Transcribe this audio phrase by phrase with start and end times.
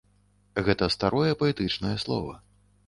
[0.69, 2.33] Гэта старое, паэтычнае слова.